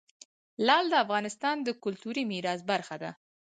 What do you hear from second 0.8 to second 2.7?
د افغانستان د کلتوري میراث